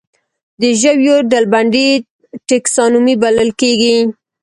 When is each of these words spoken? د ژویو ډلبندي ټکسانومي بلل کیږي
د 0.61 0.63
ژویو 0.81 1.15
ډلبندي 1.31 1.87
ټکسانومي 2.47 3.15
بلل 3.23 3.49
کیږي 3.61 3.97